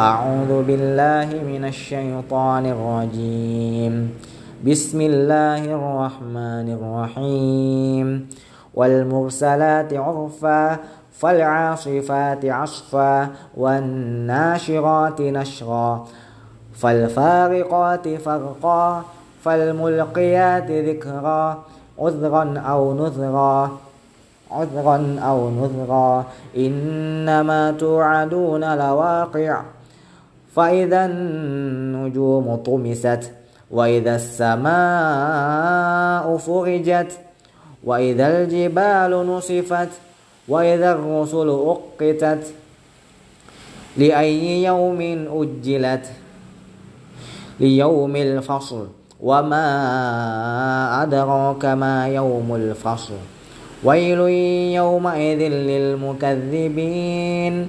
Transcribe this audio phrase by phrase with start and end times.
[0.00, 3.94] أعوذ بالله من الشيطان الرجيم.
[4.64, 8.28] بسم الله الرحمن الرحيم.
[8.74, 10.76] والمرسلات عرفا
[11.20, 16.06] فالعاصفات عصفا والناشرات نشرا
[16.74, 19.02] فالفارقات فرقا
[19.44, 21.62] فالملقيات ذكرا
[21.98, 23.70] عذرا أو نذرا
[24.50, 26.24] عذرا أو نذرا
[26.56, 29.62] إنما توعدون لواقع.
[30.56, 33.32] فإذا النجوم طمست
[33.70, 34.66] وإذا السماء
[36.36, 37.18] فرجت
[37.84, 39.88] وإذا الجبال نصفت
[40.48, 42.54] وإذا الرسل أقتت
[43.96, 46.06] لأي يوم أجلت؟
[47.60, 48.86] ليوم الفصل.
[49.20, 49.66] وما
[51.02, 53.14] أدراك ما يوم الفصل؟
[53.84, 54.18] ويل
[54.74, 55.38] يومئذ
[55.70, 57.68] للمكذبين.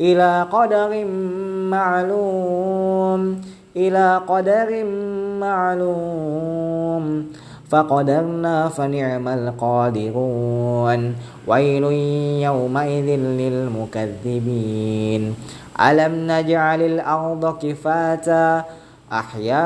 [0.00, 1.04] إلى قدر
[1.70, 3.40] معلوم
[3.76, 4.84] إلى قدر
[5.40, 7.26] معلوم.
[7.68, 11.14] فقدرنا فنعم القادرون.
[11.46, 11.82] ويل
[12.42, 15.34] يومئذ للمكذبين.
[15.80, 18.64] ألم نجعل الأرض كفاتا
[19.12, 19.58] أحياء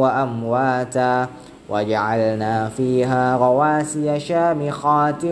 [0.00, 1.26] وأمواتا؟
[1.68, 5.24] وجعلنا فيها رواسي شامخات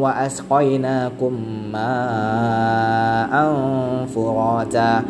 [0.00, 1.32] وأسقيناكم
[1.72, 3.54] ماء
[4.14, 5.02] فراتا.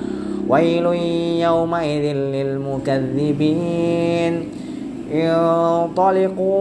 [0.49, 0.87] ويل
[1.43, 3.55] يومئذ للمكذبين.
[5.13, 6.61] انطلقوا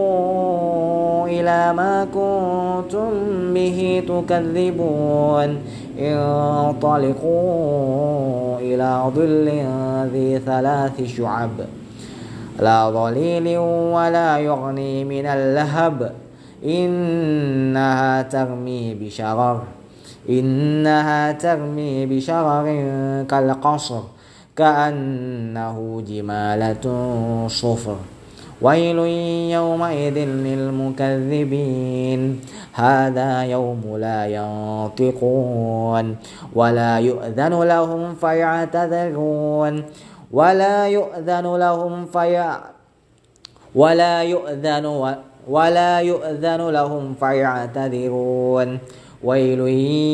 [1.27, 3.09] إلى ما كنتم
[3.53, 5.57] به تكذبون.
[5.99, 7.39] انطلقوا
[8.59, 9.49] إلى ظل
[10.13, 11.49] ذي ثلاث شعب.
[12.59, 16.11] لا ظليل ولا يغني من اللهب.
[16.65, 19.61] إنها ترمي بشرر.
[20.29, 22.65] إنها ترمي بشرر
[23.29, 24.01] كالقصر.
[24.55, 26.85] كأنه جمالة
[27.47, 27.95] صفر.
[28.61, 28.97] ويل
[29.51, 32.39] يومئذ للمكذبين.
[32.73, 36.15] هذا يوم لا ينطقون.
[36.55, 39.83] ولا يؤذن لهم فيعتذرون.
[40.31, 42.57] ولا يؤذن لهم في
[43.75, 45.15] ولا يؤذن
[45.49, 48.79] ولا يؤذن لهم فيعتذرون.
[49.23, 49.59] ويل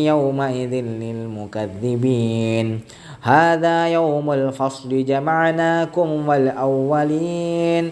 [0.06, 2.82] يومئذ للمكذبين.
[3.22, 5.06] هذا يوم الفصل.
[5.06, 7.92] جمعناكم والأولين.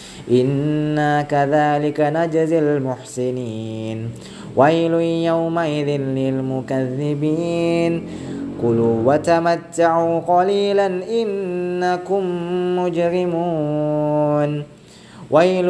[0.31, 4.09] إنا كذلك نجزي المحسنين.
[4.55, 4.93] ويل
[5.25, 8.03] يومئذ للمكذبين.
[8.61, 12.23] كلوا وتمتعوا قليلا إنكم
[12.79, 14.63] مجرمون.
[15.31, 15.69] ويل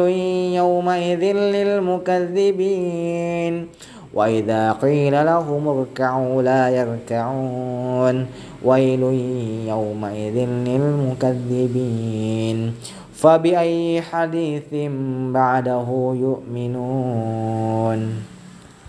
[0.56, 3.66] يومئذ للمكذبين.
[4.14, 8.26] وإذا قيل لهم اركعوا لا يركعون
[8.64, 9.02] ويل
[9.68, 10.36] يومئذ
[10.68, 11.92] للمكذبين
[13.14, 14.74] فبأي حديث
[15.32, 18.00] بعده يؤمنون